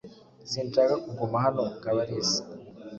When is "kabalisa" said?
1.83-2.41